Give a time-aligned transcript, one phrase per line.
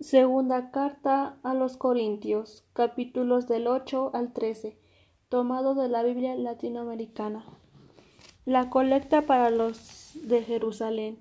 [0.00, 4.78] Segunda carta a los Corintios, capítulos del 8 al 13,
[5.28, 7.44] tomado de la Biblia latinoamericana.
[8.46, 11.18] La colecta para los de Jerusalén.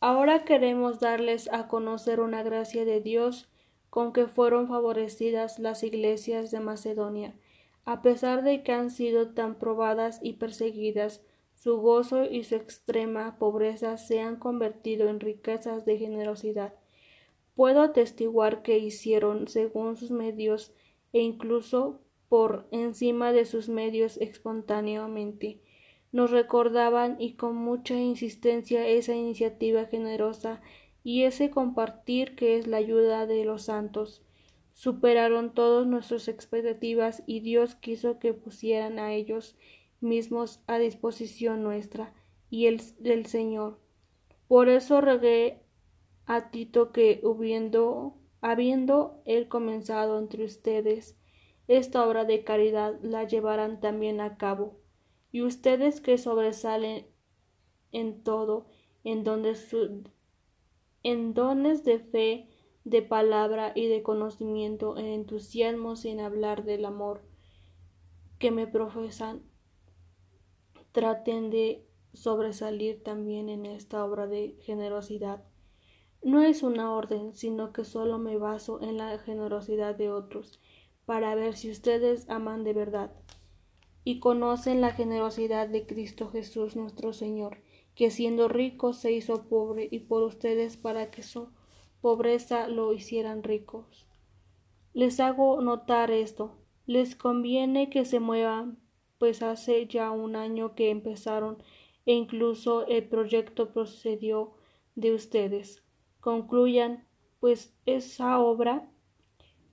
[0.00, 3.48] Ahora queremos darles a conocer una gracia de Dios
[3.88, 7.34] con que fueron favorecidas las iglesias de Macedonia,
[7.86, 11.22] a pesar de que han sido tan probadas y perseguidas,
[11.54, 16.74] su gozo y su extrema pobreza se han convertido en riquezas de generosidad
[17.60, 20.72] Puedo atestiguar que hicieron según sus medios
[21.12, 22.00] e incluso
[22.30, 25.60] por encima de sus medios espontáneamente.
[26.10, 30.62] Nos recordaban y con mucha insistencia esa iniciativa generosa
[31.04, 34.22] y ese compartir que es la ayuda de los santos.
[34.72, 39.54] Superaron todas nuestras expectativas y Dios quiso que pusieran a ellos
[40.00, 42.14] mismos a disposición nuestra
[42.48, 43.78] y el del Señor.
[44.48, 45.59] Por eso regué
[46.30, 46.52] a
[46.92, 47.20] que
[48.40, 51.18] habiendo él comenzado entre ustedes
[51.66, 54.78] esta obra de caridad la llevarán también a cabo,
[55.32, 57.08] y ustedes que sobresalen
[57.90, 58.68] en todo,
[59.02, 59.56] en donde
[61.02, 62.48] en dones de fe,
[62.84, 67.22] de palabra y de conocimiento, en entusiasmo sin hablar del amor
[68.38, 69.42] que me profesan,
[70.92, 75.49] traten de sobresalir también en esta obra de generosidad
[76.22, 80.60] no es una orden, sino que solo me baso en la generosidad de otros,
[81.06, 83.12] para ver si ustedes aman de verdad
[84.04, 87.58] y conocen la generosidad de Cristo Jesús nuestro Señor,
[87.94, 91.48] que siendo rico se hizo pobre y por ustedes para que su
[92.00, 94.06] pobreza lo hicieran ricos.
[94.92, 96.56] Les hago notar esto.
[96.86, 98.78] Les conviene que se muevan,
[99.18, 101.62] pues hace ya un año que empezaron
[102.06, 104.54] e incluso el proyecto procedió
[104.96, 105.84] de ustedes
[106.20, 107.04] concluyan
[107.40, 108.88] pues esa obra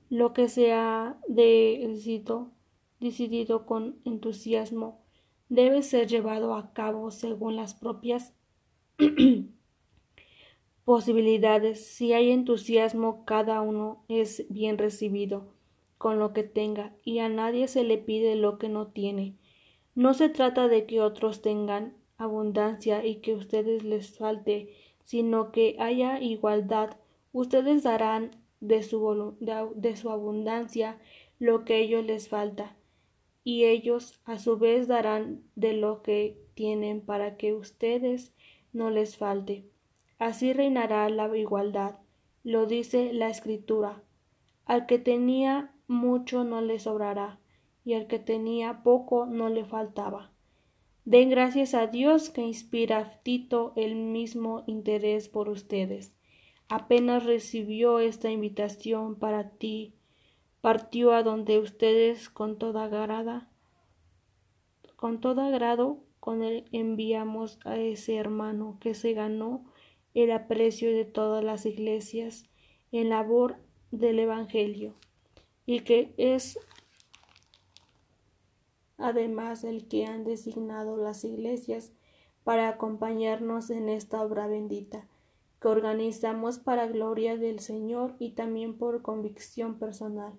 [0.09, 2.53] lo que se ha decidido,
[3.65, 5.01] con entusiasmo
[5.49, 8.33] debe ser llevado a cabo según las propias
[10.85, 11.85] posibilidades.
[11.85, 15.53] Si hay entusiasmo, cada uno es bien recibido
[15.97, 19.35] con lo que tenga y a nadie se le pide lo que no tiene.
[19.95, 24.73] No se trata de que otros tengan abundancia y que ustedes les falte
[25.07, 26.97] sino que haya igualdad.
[27.31, 30.99] Ustedes darán de su, de su abundancia
[31.39, 32.75] lo que ellos les falta,
[33.45, 38.33] y ellos a su vez darán de lo que tienen para que ustedes
[38.73, 39.63] no les falte.
[40.19, 41.99] Así reinará la igualdad,
[42.43, 44.03] lo dice la Escritura.
[44.65, 47.39] Al que tenía mucho no le sobrará,
[47.85, 50.33] y al que tenía poco no le faltaba.
[51.07, 56.13] Den gracias a Dios que inspira Tito el mismo interés por ustedes.
[56.67, 59.93] Apenas recibió esta invitación para ti,
[60.59, 63.49] partió a donde ustedes con toda agrada,
[64.97, 69.63] con todo agrado con él enviamos a ese hermano que se ganó
[70.13, 72.49] el aprecio de todas las iglesias
[72.91, 73.55] en labor
[73.91, 74.93] del Evangelio
[75.65, 76.59] y que es
[78.97, 81.93] además el que han designado las iglesias
[82.43, 85.07] para acompañarnos en esta obra bendita,
[85.61, 90.33] que organizamos para gloria del Señor y también por convicción personal.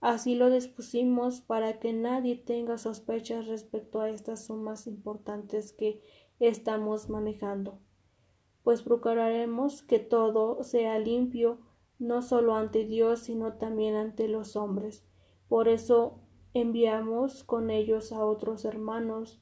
[0.00, 6.00] Así lo dispusimos para que nadie tenga sospechas respecto a estas sumas importantes que
[6.38, 7.78] estamos manejando,
[8.62, 11.58] pues procuraremos que todo sea limpio,
[11.98, 15.04] no solo ante Dios, sino también ante los hombres.
[15.48, 16.19] Por eso
[16.54, 19.40] enviamos con ellos a otros hermanos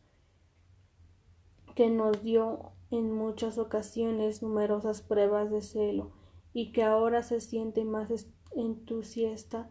[1.74, 6.12] que nos dio en muchas ocasiones numerosas pruebas de celo
[6.52, 9.70] y que ahora se siente más entusiasta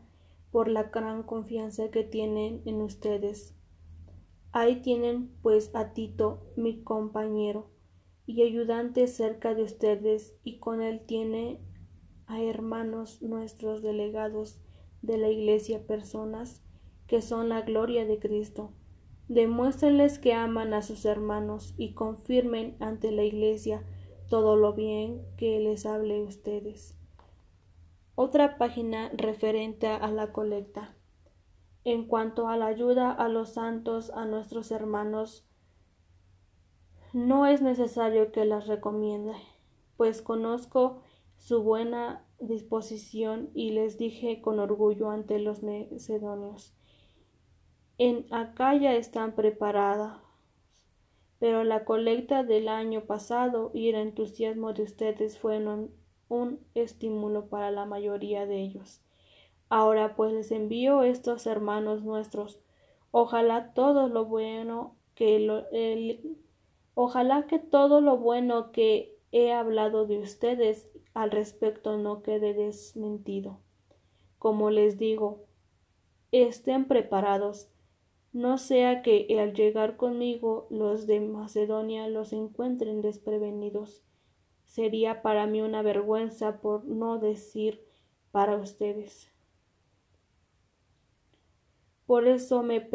[0.51, 3.55] por la gran confianza que tienen en ustedes.
[4.51, 7.69] Ahí tienen pues a Tito, mi compañero
[8.25, 11.61] y ayudante cerca de ustedes, y con él tiene
[12.25, 14.59] a hermanos nuestros delegados
[15.01, 16.61] de la Iglesia, personas
[17.07, 18.71] que son la gloria de Cristo.
[19.29, 23.83] Demuéstrenles que aman a sus hermanos y confirmen ante la Iglesia
[24.29, 26.95] todo lo bien que les hable ustedes.
[28.15, 30.95] Otra página referente a la colecta.
[31.83, 35.47] En cuanto a la ayuda a los santos, a nuestros hermanos,
[37.13, 39.33] no es necesario que las recomiende,
[39.95, 41.01] pues conozco
[41.37, 46.77] su buena disposición y les dije con orgullo ante los macedonios
[47.97, 50.19] en Acaya están preparadas,
[51.39, 55.91] pero la colecta del año pasado y el entusiasmo de ustedes fueron
[56.29, 59.01] un estímulo para la mayoría de ellos.
[59.69, 62.59] Ahora pues les envío estos hermanos nuestros.
[63.11, 65.65] Ojalá todo lo bueno que lo,
[66.93, 73.59] ojalá que todo lo bueno que he hablado de ustedes al respecto no quede desmentido.
[74.37, 75.45] Como les digo,
[76.31, 77.69] estén preparados,
[78.37, 84.03] no sea que al llegar conmigo los de Macedonia los encuentren desprevenidos.
[84.63, 87.83] Sería para mí una vergüenza por no decir
[88.29, 89.33] para ustedes.
[92.05, 92.87] Por eso me,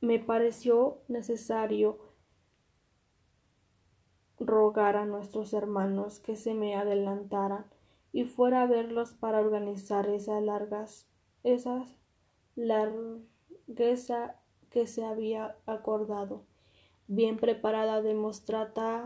[0.00, 2.00] me pareció necesario
[4.40, 7.66] rogar a nuestros hermanos que se me adelantaran
[8.10, 11.06] y fuera a verlos para organizar esas largas,
[11.44, 11.86] esa
[12.56, 14.40] largueza
[14.74, 16.42] que se había acordado.
[17.06, 19.04] Bien preparada debemos tratar,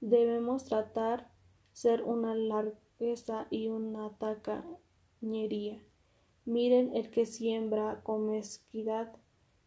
[0.00, 1.30] debemos tratar
[1.72, 5.80] ser una largueza y una tacañería.
[6.44, 9.14] Miren el que siembra con mezquidad,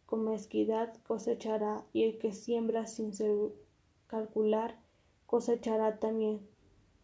[0.04, 3.12] con mezquidad cosechará, y el que siembra sin
[4.08, 4.78] calcular
[5.24, 6.46] cosechará también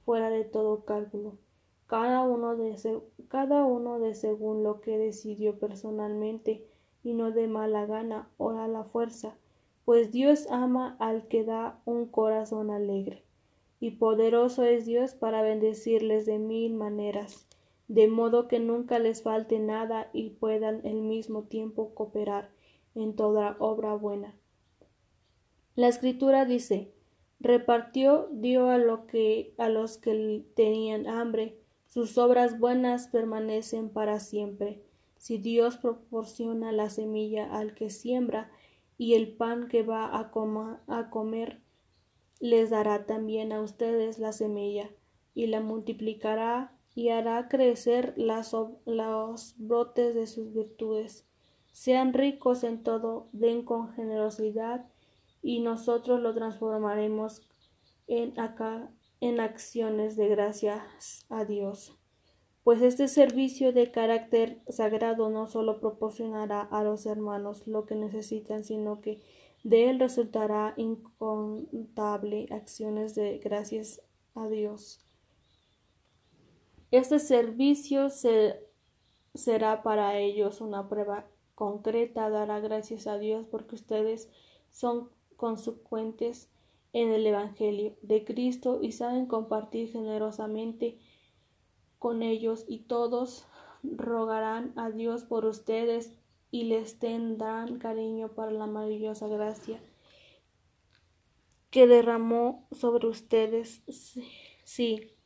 [0.04, 1.38] fuera de todo cálculo.
[1.86, 6.66] Cada uno de, cada uno de según lo que decidió personalmente
[7.06, 9.36] y no de mala gana o a la fuerza,
[9.84, 13.22] pues Dios ama al que da un corazón alegre.
[13.78, 17.46] Y poderoso es Dios para bendecirles de mil maneras
[17.88, 22.50] de modo que nunca les falte nada y puedan al mismo tiempo cooperar
[22.96, 24.34] en toda obra buena.
[25.76, 26.92] La escritura dice
[27.38, 34.82] repartió dio a a los que tenían hambre sus obras buenas permanecen para siempre.
[35.26, 38.48] Si Dios proporciona la semilla al que siembra
[38.96, 41.60] y el pan que va a, comer,
[42.38, 44.88] les dará también a ustedes la semilla
[45.34, 51.26] y la multiplicará y hará crecer los brotes de sus virtudes.
[51.72, 54.86] Sean ricos en todo, den con generosidad,
[55.42, 57.42] y nosotros lo transformaremos
[58.06, 61.98] en acciones de gracias a Dios.
[62.66, 68.64] Pues este servicio de carácter sagrado no solo proporcionará a los hermanos lo que necesitan,
[68.64, 69.22] sino que
[69.62, 74.02] de él resultará incontable acciones de gracias
[74.34, 74.98] a Dios.
[76.90, 82.30] Este servicio será para ellos una prueba concreta.
[82.30, 84.28] Dará gracias a Dios porque ustedes
[84.72, 86.50] son consecuentes
[86.92, 90.98] en el Evangelio de Cristo y saben compartir generosamente
[92.06, 93.48] con ellos y todos
[93.82, 96.12] rogarán a Dios por ustedes
[96.52, 99.80] y les tendrán cariño para la maravillosa gracia
[101.70, 103.82] que derramó sobre ustedes.
[104.62, 105.16] Sí,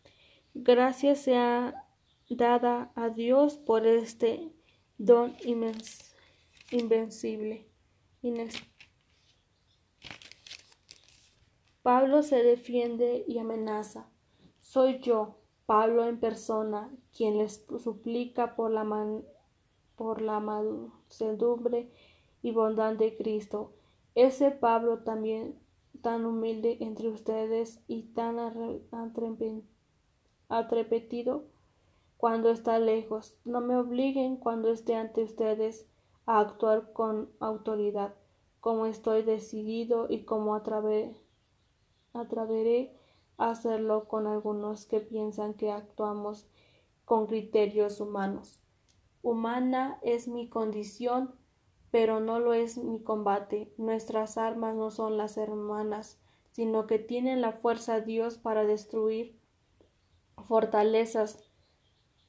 [0.55, 1.87] Gracias sea
[2.31, 4.51] dada a Dios por este
[4.97, 5.37] don
[6.71, 7.69] invencible.
[11.83, 14.09] Pablo se defiende y amenaza.
[14.61, 15.40] Soy yo,
[15.71, 18.85] Pablo en persona, quien les suplica por la,
[19.95, 21.89] por la mansedumbre
[22.43, 23.71] y bondad de Cristo.
[24.17, 25.57] Ese Pablo también
[26.03, 29.63] tan humilde entre ustedes y tan arrepentido
[30.73, 31.45] repetido
[32.17, 33.37] cuando está lejos.
[33.45, 35.89] No me obliguen cuando esté ante ustedes
[36.27, 38.17] a actuar con autoridad,
[38.59, 41.15] como estoy decidido y como atreveré
[42.13, 42.23] a
[43.49, 46.47] hacerlo con algunos que piensan que actuamos
[47.05, 48.61] con criterios humanos.
[49.23, 51.35] Humana es mi condición,
[51.91, 53.73] pero no lo es mi combate.
[53.79, 56.21] Nuestras armas no son las hermanas,
[56.53, 59.39] sino que tienen la fuerza Dios para destruir
[60.47, 61.51] fortalezas,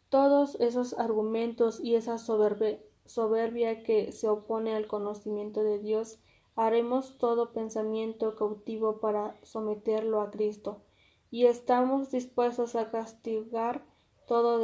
[0.10, 6.20] todos esos argumentos y esa soberbia que se opone al conocimiento de Dios,
[6.56, 10.82] haremos todo pensamiento cautivo para someterlo a Cristo,
[11.31, 13.83] y estamos dispuestos a castigar
[14.27, 14.59] toda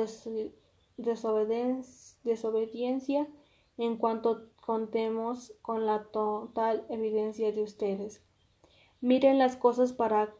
[2.23, 3.27] desobediencia
[3.77, 8.21] en cuanto contemos con la total evidencia de ustedes.
[8.99, 10.33] Miren las cosas para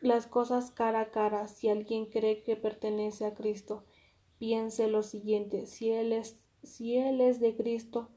[0.00, 1.48] las cosas cara a cara.
[1.48, 3.84] Si alguien cree que pertenece a Cristo,
[4.38, 8.08] piense lo siguiente, si él es, si él es de Cristo,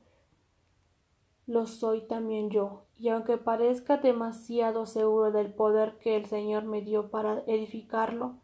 [1.47, 2.83] lo soy también yo.
[2.95, 8.35] Y aunque parezca demasiado seguro del poder que el Señor me dio para edificarlo,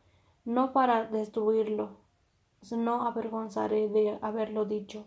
[0.45, 1.97] no para destruirlo,
[2.71, 5.05] no avergonzaré de haberlo dicho.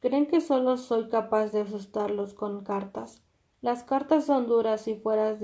[0.00, 3.22] ¿Creen que solo soy capaz de asustarlos con cartas?
[3.62, 5.38] Las cartas son duras y fueras,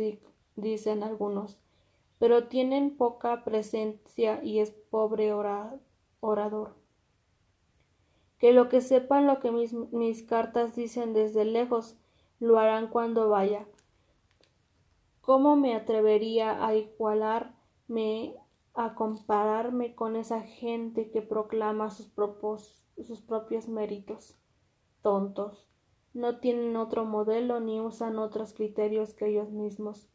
[0.56, 1.58] dicen algunos
[2.18, 6.74] pero tienen poca presencia y es pobre orador.
[8.44, 11.96] Que lo que sepan lo que mis, mis cartas dicen desde lejos,
[12.40, 13.66] lo harán cuando vaya.
[15.22, 18.36] ¿Cómo me atrevería a igualarme,
[18.74, 22.12] a compararme con esa gente que proclama sus,
[23.02, 24.36] sus propios méritos?
[25.00, 25.66] Tontos.
[26.12, 30.10] No tienen otro modelo ni usan otros criterios que ellos mismos.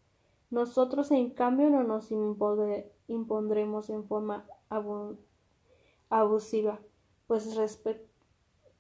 [0.51, 2.12] Nosotros, en cambio, no nos
[3.07, 4.45] impondremos en forma
[6.09, 6.79] abusiva,
[7.25, 7.55] pues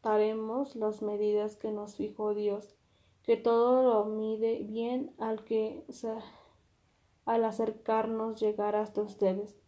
[0.01, 2.75] respetaremos las medidas que nos fijó Dios
[3.23, 5.83] que todo lo mide bien al que
[7.25, 9.59] al acercarnos llegar hasta ustedes.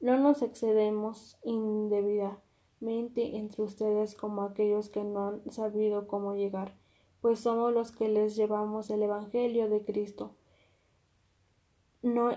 [0.00, 6.76] No nos excedemos indebidamente entre ustedes como aquellos que no han sabido cómo llegar,
[7.20, 10.34] pues somos los que les llevamos el Evangelio de Cristo.
[12.02, 12.30] No,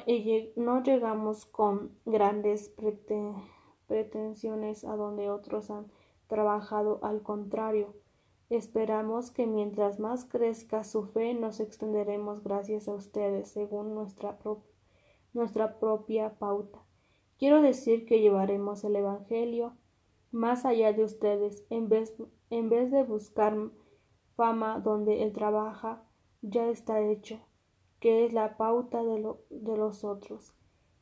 [0.55, 2.73] no llegamos con grandes
[3.87, 5.87] pretensiones a donde otros han
[6.33, 7.93] trabajado, al contrario,
[8.53, 16.37] Esperamos que mientras más crezca su fe nos extenderemos gracias a ustedes según nuestra, propia
[16.37, 16.79] pauta.
[17.39, 19.75] Quiero decir que llevaremos el Evangelio
[20.31, 22.15] más allá de ustedes en vez,
[22.51, 23.57] en vez de buscar
[24.35, 25.97] fama donde el trabajo
[26.43, 27.39] ya está hecho,
[27.99, 30.53] que es la pauta de, de los otros.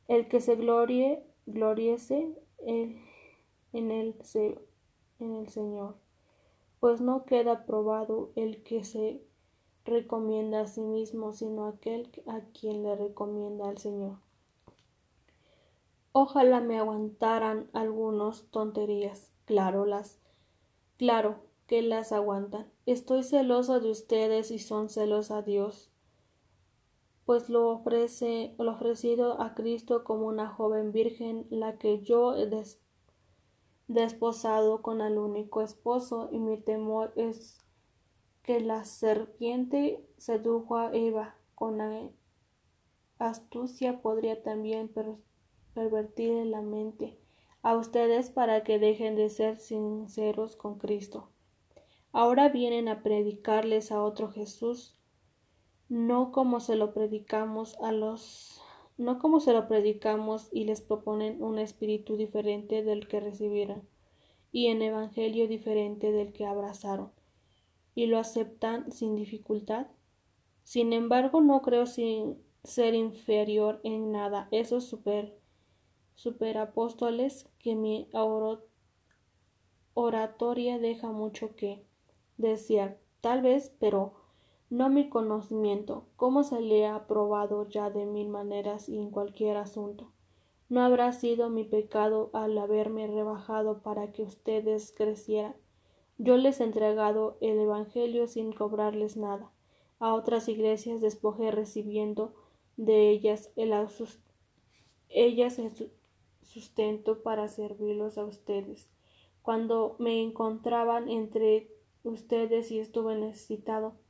[0.08, 2.98] El que se glorie, gloriese en,
[3.74, 4.16] el,
[5.22, 5.94] en el Señor
[6.82, 9.22] pues no queda probado el que se
[9.84, 14.16] recomienda a sí mismo, sino aquel a quien le recomienda al Señor.
[16.10, 19.30] Ojalá me aguantaran algunos tonterías.
[19.44, 20.18] Claro, las
[20.96, 21.36] claro
[21.68, 22.68] que las aguantan.
[22.84, 25.88] Estoy celoso de ustedes y son celos a Dios,
[27.26, 32.34] pues lo ofrece lo ofrecido a Cristo como una joven virgen, la que yo
[33.88, 37.58] desposado con el único esposo, y mi temor es
[38.42, 41.80] que la serpiente sedujo a Eva con
[43.18, 44.92] astucia podría también
[45.74, 47.18] pervertir la mente
[47.62, 51.28] a ustedes para que dejen de ser sinceros con Cristo.
[52.12, 54.98] Ahora vienen a predicarles a otro Jesús,
[55.88, 58.61] no como se lo predicamos a los
[58.98, 63.88] no como se lo predicamos y les proponen un espíritu diferente del que recibieron,
[64.52, 67.12] y en evangelio diferente del que abrazaron,
[67.94, 69.86] y lo aceptan sin dificultad.
[70.62, 75.36] Sin embargo, no creo sin ser inferior en nada esos super
[76.14, 78.08] superapóstoles que mi
[79.94, 81.84] oratoria deja mucho que
[82.36, 84.21] desear, tal vez, pero
[84.72, 89.58] no mi conocimiento, como se le ha probado ya de mil maneras y en cualquier
[89.58, 90.10] asunto.
[90.70, 95.54] No habrá sido mi pecado al haberme rebajado para que ustedes crecieran.
[96.16, 99.52] Yo les he entregado el Evangelio sin cobrarles nada.
[99.98, 102.32] A otras iglesias despojé recibiendo
[102.78, 103.74] de ellas el,
[105.10, 105.92] ellas el
[106.40, 108.88] sustento para servirlos a ustedes.
[109.42, 111.68] Cuando me encontraban entre
[112.04, 114.00] ustedes y estuve necesitado,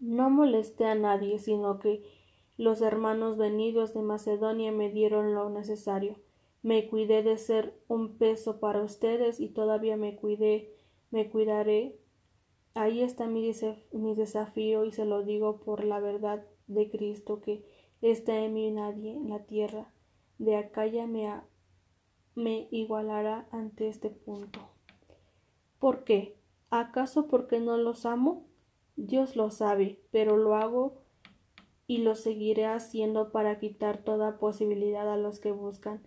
[0.00, 2.02] no molesté a nadie, sino que
[2.56, 6.16] los hermanos venidos de Macedonia me dieron lo necesario.
[6.62, 10.74] Me cuidé de ser un peso para ustedes y todavía me cuidé,
[11.10, 11.98] me cuidaré.
[12.74, 13.52] Ahí está mi,
[14.14, 17.64] desafío y se lo digo por la verdad de Cristo que
[18.02, 19.92] está en mí nadie en la tierra
[20.38, 21.30] de Acaya me,
[22.34, 24.60] me igualará ante este punto.
[25.78, 26.36] ¿Por qué?
[26.70, 28.49] ¿Acaso porque no los amo?
[29.06, 31.02] Dios lo sabe, pero lo hago
[31.86, 36.02] y lo seguiré haciendo para quitar toda posibilidad a los que buscan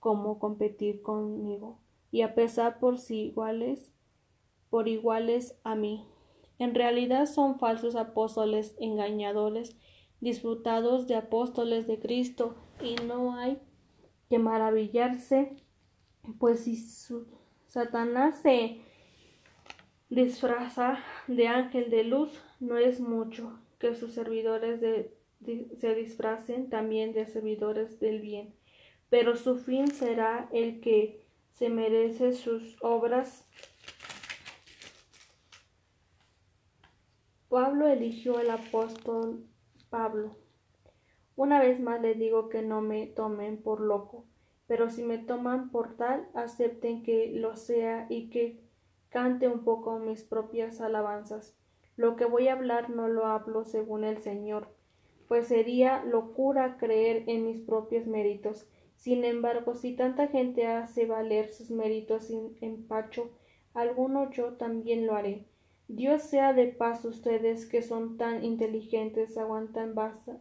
[0.00, 1.78] cómo competir conmigo
[2.10, 3.94] y a pesar por sí iguales
[4.74, 6.04] por iguales a mí.
[6.58, 9.76] En realidad son falsos apóstoles engañadores,
[10.20, 13.60] disfrutados de apóstoles de Cristo, y no hay
[14.28, 15.56] que maravillarse,
[16.40, 16.76] pues si
[17.68, 18.80] Satanás se
[20.14, 27.26] disfraza de ángel de luz, no es mucho que sus servidores se disfracen también de
[27.26, 28.54] servidores del bien,
[29.10, 33.46] pero su fin será el que se merece sus obras.
[37.48, 39.46] Pablo eligió el apóstol
[39.90, 40.36] Pablo.
[41.36, 44.24] Una vez más le digo que no me tomen por loco,
[44.66, 48.63] pero si me toman por tal, acepten que lo sea y que
[49.14, 51.56] cante un poco mis propias alabanzas.
[51.94, 54.74] Lo que voy a hablar no lo hablo según el Señor,
[55.28, 58.68] pues sería locura creer en mis propios méritos.
[58.96, 63.30] Sin embargo, si tanta gente hace valer sus méritos sin empacho
[63.72, 65.46] alguno, yo también lo haré.
[65.86, 69.94] Dios sea de paz ustedes que son tan inteligentes, aguantan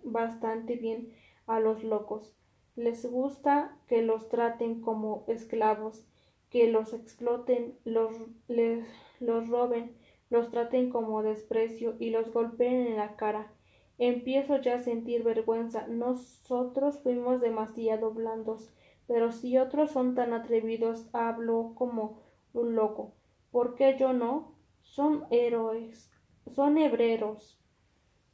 [0.03, 1.13] bastante bien
[1.46, 2.36] a los locos.
[2.75, 6.08] Les gusta que los traten como esclavos,
[6.54, 8.14] que los exploten, los,
[8.48, 8.86] les,
[9.20, 9.98] los roben,
[10.30, 13.52] los traten como desprecio y los golpeen en la cara.
[13.98, 15.88] Empiezo ya a sentir vergüenza.
[15.88, 18.72] Nosotros fuimos demasiado blandos,
[19.08, 22.20] pero si otros son tan atrevidos, hablo como
[22.54, 23.16] un loco.
[23.50, 24.54] ¿Por qué yo no?
[24.84, 26.12] Son héroes,
[26.52, 27.60] son hebreros.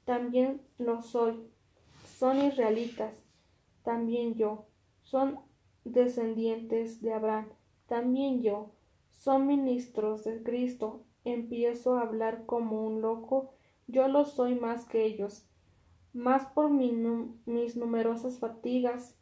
[0.04, 1.50] También lo soy.
[2.04, 3.26] Son israelitas.
[3.84, 4.66] También yo.
[5.04, 5.40] Son
[5.86, 7.48] descendientes de Abraham
[7.90, 8.72] también yo,
[9.12, 13.52] son ministros de Cristo, empiezo a hablar como un loco,
[13.88, 15.46] yo lo soy más que ellos,
[16.14, 19.18] más por mis numerosas fatigas,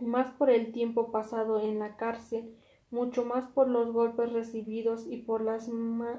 [0.00, 2.54] más por el tiempo pasado en la cárcel,
[2.90, 5.68] mucho más por los golpes recibidos y por las,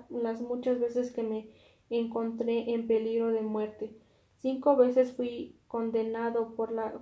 [0.10, 1.50] las muchas veces que me
[1.90, 3.96] encontré en peligro de muerte.
[4.38, 6.94] Cinco veces fui condenado por, la,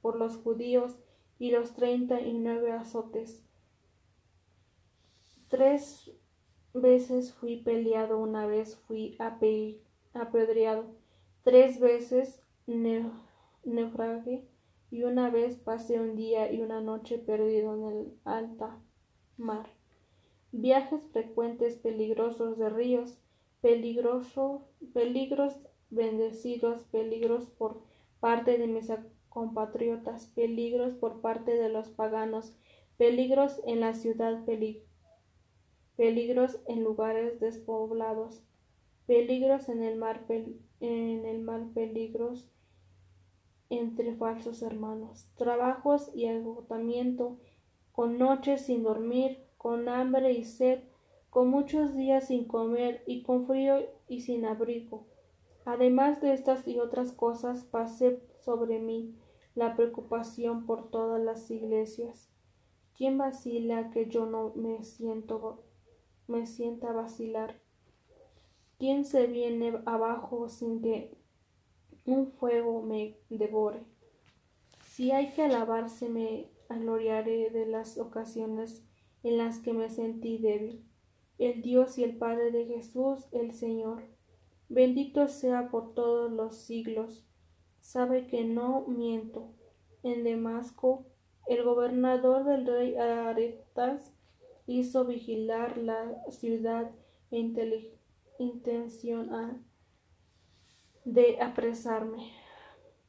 [0.00, 0.96] por los judíos
[1.38, 3.44] y los treinta y nueve azotes.
[5.48, 6.10] Tres
[6.74, 9.16] veces fui peleado, una vez fui
[10.12, 10.84] apedreado,
[11.42, 12.42] tres veces
[13.64, 14.46] naufragué
[14.90, 18.78] y una vez pasé un día y una noche perdido en el alta
[19.38, 19.70] mar.
[20.52, 23.18] Viajes frecuentes peligrosos de ríos,
[23.62, 24.26] peligros
[25.88, 27.80] bendecidos, peligros por
[28.20, 28.92] parte de mis
[29.30, 32.54] compatriotas, peligros por parte de los paganos,
[32.98, 34.87] peligros en la ciudad, peligros
[35.98, 38.40] peligros en lugares despoblados,
[39.06, 42.48] peligros en el mar, en el mar peligros
[43.68, 47.36] entre falsos hermanos, trabajos y agotamiento,
[47.90, 50.84] con noches sin dormir, con hambre y sed,
[51.30, 55.04] con muchos días sin comer y con frío y sin abrigo.
[55.64, 59.16] Además de estas y otras cosas, pasé sobre mí
[59.56, 62.30] la preocupación por todas las iglesias.
[62.96, 65.64] ¿Quién vacila que yo no me siento
[66.28, 67.60] me sienta vacilar.
[68.78, 71.16] ¿Quién se viene abajo sin que
[72.04, 73.82] un fuego me devore?
[74.84, 78.84] Si hay que alabarse, me gloriaré de las ocasiones
[79.22, 80.84] en las que me sentí débil.
[81.38, 84.04] El Dios y el Padre de Jesús, el Señor,
[84.68, 87.24] bendito sea por todos los siglos.
[87.80, 89.54] Sabe que no miento.
[90.02, 91.06] En Damasco,
[91.46, 94.12] el gobernador del rey Aretas
[94.68, 96.92] hizo vigilar la ciudad
[97.30, 97.38] e
[98.38, 99.64] intención
[101.04, 102.30] de apresarme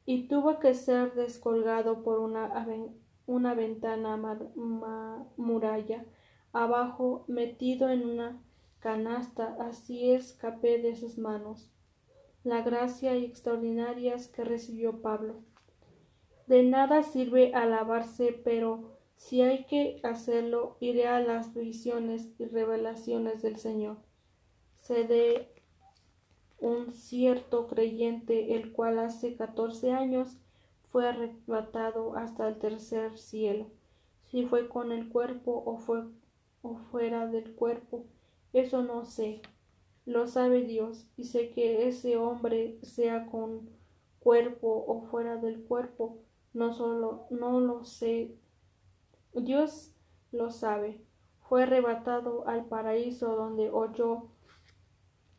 [0.04, 2.66] y tuvo que ser descolgado por una,
[3.26, 4.16] una ventana
[5.36, 6.04] muralla
[6.52, 8.42] abajo metido en una
[8.80, 11.70] canasta así escapé de sus manos
[12.42, 15.42] la gracia extraordinarias que recibió Pablo.
[16.46, 23.42] De nada sirve alabarse, pero si hay que hacerlo, iré a las visiones y revelaciones
[23.42, 23.98] del Señor.
[24.80, 25.52] Se de
[26.58, 30.38] un cierto creyente, el cual hace catorce años
[30.90, 33.66] fue arrebatado hasta el tercer cielo.
[34.30, 36.02] Si fue con el cuerpo o fue
[36.62, 38.06] o fuera del cuerpo,
[38.54, 39.42] eso no sé.
[40.06, 43.68] Lo sabe Dios, y sé que ese hombre sea con
[44.18, 46.16] cuerpo o fuera del cuerpo,
[46.54, 48.34] no solo no lo sé
[49.34, 49.94] Dios
[50.32, 51.00] lo sabe.
[51.40, 54.28] Fue arrebatado al paraíso donde oyó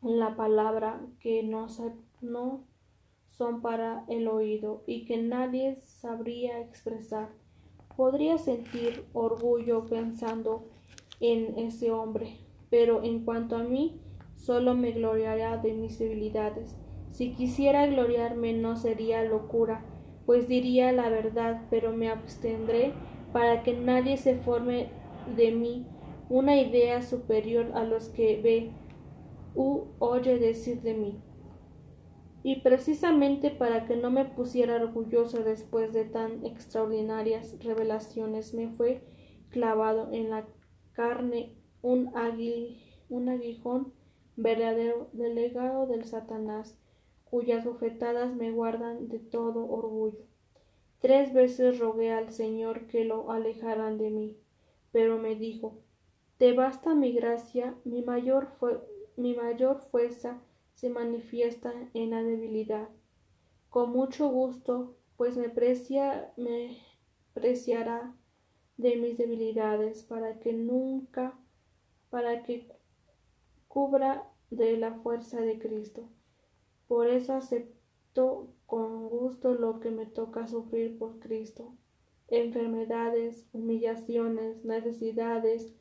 [0.02, 1.66] la palabra que no,
[2.20, 2.64] no
[3.28, 7.30] son para el oído y que nadie sabría expresar.
[7.96, 10.68] Podría sentir orgullo pensando
[11.20, 12.38] en ese hombre,
[12.70, 14.00] pero en cuanto a mí,
[14.36, 16.76] solo me gloriará de mis debilidades.
[17.10, 19.84] Si quisiera gloriarme no sería locura,
[20.24, 22.94] pues diría la verdad, pero me abstendré
[23.32, 24.90] para que nadie se forme
[25.36, 25.86] de mí
[26.28, 28.72] una idea superior a los que ve
[29.54, 31.20] u oye decir de mí.
[32.42, 39.04] Y precisamente para que no me pusiera orgulloso después de tan extraordinarias revelaciones, me fue
[39.50, 40.48] clavado en la
[40.92, 42.12] carne un,
[43.08, 43.92] un aguijón
[44.36, 46.78] verdadero delegado del Satanás,
[47.24, 50.31] cuyas bofetadas me guardan de todo orgullo.
[51.02, 54.36] Tres veces rogué al Señor que lo alejaran de mí,
[54.92, 55.80] pero me dijo,
[56.38, 58.52] Te basta mi gracia, mi mayor,
[59.16, 60.40] mi mayor fuerza
[60.74, 62.88] se manifiesta en la debilidad.
[63.68, 66.78] con mucho gusto, pues me precia, me
[67.34, 68.14] preciará
[68.76, 71.36] de mis debilidades para que nunca,
[72.10, 72.68] para que
[73.66, 76.08] cubra de la fuerza de Cristo.
[76.86, 81.76] Por eso acepto con gusto lo que me toca sufrir por Cristo.
[82.28, 85.74] Enfermedades, humillaciones, necesidades,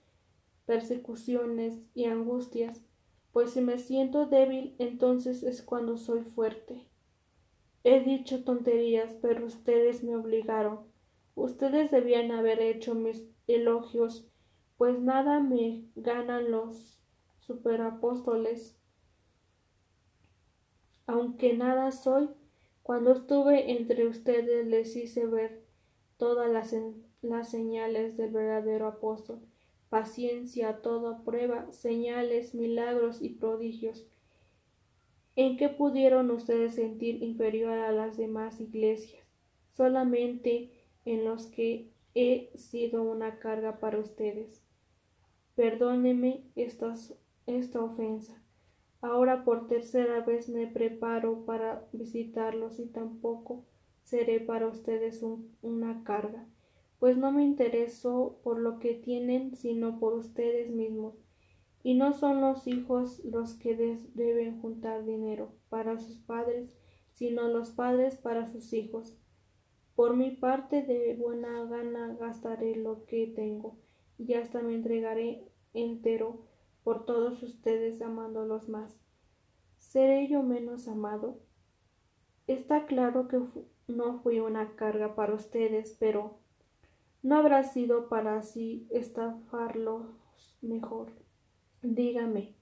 [0.65, 2.83] persecuciones y angustias,
[3.31, 6.85] pues si me siento débil, entonces es cuando soy fuerte.
[7.85, 10.81] He dicho tonterías, pero ustedes me obligaron.
[11.33, 14.27] Ustedes debían haber hecho mis elogios,
[14.75, 17.01] pues nada me ganan los
[17.39, 18.77] superapóstoles.
[21.07, 22.29] Aunque nada soy,
[22.91, 25.63] cuando estuve entre ustedes les hice ver
[26.17, 26.75] todas las,
[27.21, 29.39] las señales del verdadero apóstol
[29.87, 34.05] paciencia, toda prueba, señales, milagros y prodigios.
[35.37, 39.25] ¿En qué pudieron ustedes sentir inferior a las demás iglesias?
[39.71, 40.69] Solamente
[41.05, 44.65] en los que he sido una carga para ustedes.
[45.55, 46.93] Perdóneme esta,
[47.47, 48.40] esta ofensa.
[49.01, 53.65] Ahora por tercera vez me preparo para visitarlos y tampoco
[54.03, 55.23] seré para ustedes
[55.61, 56.47] una carga
[57.01, 61.15] pues no me intereso por lo que tienen, sino por ustedes mismos.
[61.81, 63.75] Y no son los hijos los que
[64.13, 66.77] deben juntar dinero para sus padres,
[67.13, 69.17] sino los padres para sus hijos.
[69.95, 73.79] Por mi parte, de buena gana gastaré lo que tengo,
[74.19, 76.45] y hasta me entregaré entero
[76.83, 78.99] por todos ustedes amándolos más.
[79.77, 81.39] ¿Seré yo menos amado?
[82.47, 83.39] Está claro que
[83.87, 86.39] no fui una carga para ustedes, pero
[87.23, 90.05] no habrá sido para así estafarlos
[90.61, 91.11] mejor.
[91.81, 92.55] Dígame,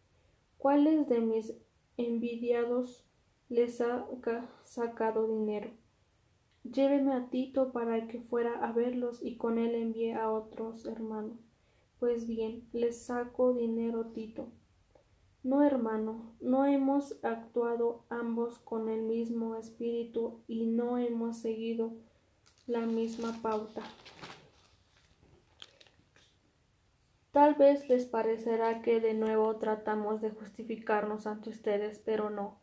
[0.57, 1.53] ¿cuáles de mis
[1.97, 3.05] envidiados
[3.47, 4.05] les ha
[4.63, 5.71] sacado dinero?
[6.63, 11.48] Lléveme a Tito para que fuera a verlos y con él envíe a otros hermanos.
[11.99, 14.47] Pues bien, les saco dinero Tito.
[15.43, 21.93] No, hermano, no hemos actuado ambos con el mismo espíritu y no hemos seguido
[22.67, 23.81] la misma pauta.
[27.31, 32.59] Tal vez les parecerá que de nuevo tratamos de justificarnos ante ustedes, pero no.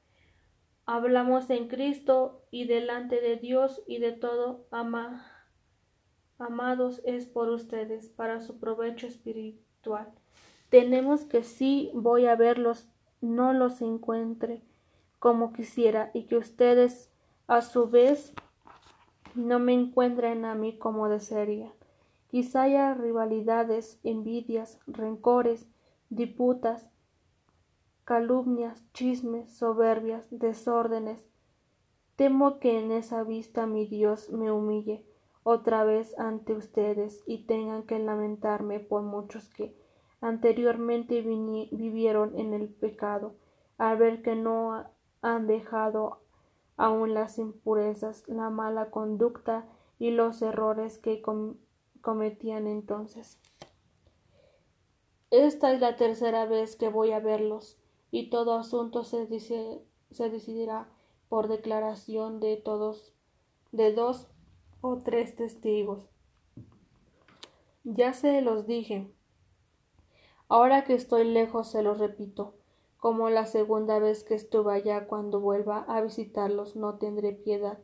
[0.87, 5.36] Hablamos en Cristo y delante de Dios y de todo ama,
[6.39, 10.13] amados es por ustedes, para su provecho espiritual.
[10.69, 12.89] Tenemos que si voy a verlos,
[13.21, 14.63] no los encuentre
[15.19, 17.11] como quisiera y que ustedes
[17.47, 18.35] a su vez
[19.35, 21.73] no me encuentren a mí como desearía.
[22.29, 25.67] Quizá haya rivalidades, envidias, rencores,
[26.11, 26.91] disputas,
[28.05, 31.27] calumnias, chismes, soberbias, desórdenes.
[32.17, 35.05] Temo que en esa vista mi Dios me humille
[35.49, 39.77] otra vez ante ustedes y tengan que lamentarme por muchos que
[40.21, 43.37] anteriormente vivieron en el pecado,
[43.79, 44.87] al ver que no
[45.23, 46.19] han dejado
[46.77, 49.69] aún las impurezas, la mala conducta
[50.01, 51.23] y los errores que
[52.01, 53.39] cometían entonces.
[55.31, 57.79] Esta es la tercera vez que voy a verlos,
[58.11, 60.89] y todo asunto se, se decidirá
[61.29, 63.15] por declaración de todos,
[63.71, 64.27] de dos
[65.05, 66.09] tres testigos.
[67.85, 69.09] Ya se los dije.
[70.49, 72.55] Ahora que estoy lejos se los repito,
[72.99, 77.79] como la segunda vez que estuve allá cuando vuelva a visitarlos no tendré piedad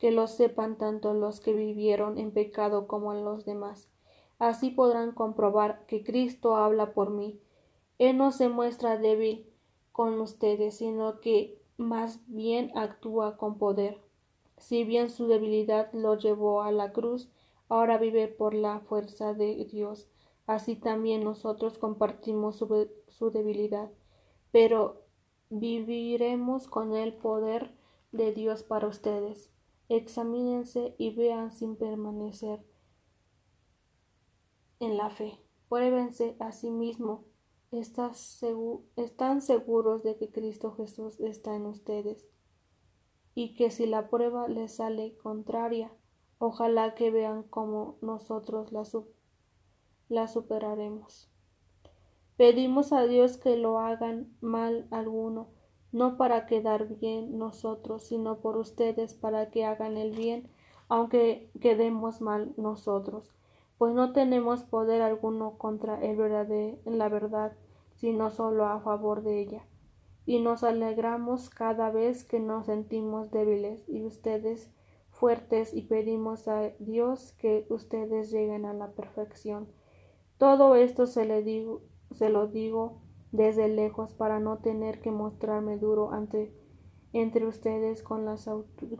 [0.00, 3.88] que lo sepan tanto los que vivieron en pecado como los demás.
[4.38, 7.38] Así podrán comprobar que Cristo habla por mí.
[7.98, 9.46] Él no se muestra débil
[9.92, 14.00] con ustedes, sino que más bien actúa con poder.
[14.60, 17.30] Si bien su debilidad lo llevó a la cruz,
[17.68, 20.08] ahora vive por la fuerza de Dios.
[20.46, 23.90] Así también nosotros compartimos su, su debilidad,
[24.52, 25.02] pero
[25.48, 27.74] viviremos con el poder
[28.12, 29.50] de Dios para ustedes.
[29.88, 32.62] Examínense y vean sin permanecer
[34.78, 35.38] en la fe.
[35.70, 37.22] Pruébense a sí mismos.
[37.72, 42.26] Están seguros de que Cristo Jesús está en ustedes
[43.34, 45.90] y que si la prueba les sale contraria,
[46.38, 48.82] ojalá que vean cómo nosotros la,
[50.08, 51.30] la superaremos.
[52.36, 55.48] Pedimos a Dios que lo hagan mal alguno
[55.92, 60.48] no para quedar bien nosotros, sino por ustedes para que hagan el bien,
[60.88, 63.34] aunque quedemos mal nosotros,
[63.78, 67.52] pues no tenemos poder alguno contra el verdadero, la verdad,
[67.94, 69.64] sino solo a favor de ella.
[70.30, 74.70] Y nos alegramos cada vez que nos sentimos débiles y ustedes
[75.10, 79.66] fuertes y pedimos a Dios que ustedes lleguen a la perfección.
[80.38, 83.00] Todo esto se, le digo, se lo digo
[83.32, 86.54] desde lejos para no tener que mostrarme duro ante
[87.12, 88.24] entre ustedes con,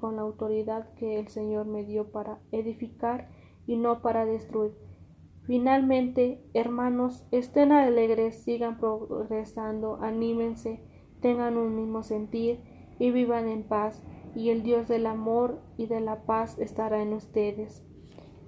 [0.01, 3.31] con la autoridad que el Señor me dio para edificar
[3.69, 4.77] y no para destruir.
[5.45, 10.90] Finalmente, hermanos, estén alegres, sigan progresando, anímense,
[11.21, 12.61] tengan un mismo sentir
[12.99, 14.03] y vivan en paz,
[14.35, 17.85] y el Dios del amor y de la paz estará en ustedes.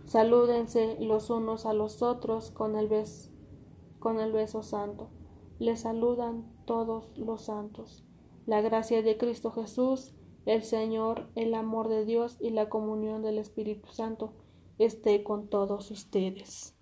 [0.05, 5.09] Salúdense los unos a los otros con el beso, santo.
[5.59, 8.05] Les saludan todos los santos.
[8.47, 13.39] La gracia de Cristo Jesús, el Señor, el amor de Dios y la comunión del
[13.39, 14.33] Espíritu Santo
[14.79, 16.77] esté con todos ustedes.